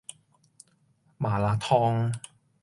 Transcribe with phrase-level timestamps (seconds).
[1.19, 2.11] 麻辣燙